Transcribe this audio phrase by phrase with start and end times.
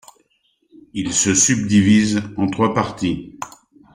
[0.95, 3.37] Il se subdivise en trois parties.